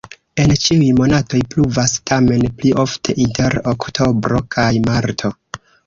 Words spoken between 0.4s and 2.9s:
En ĉiuj monatoj pluvas, tamen pli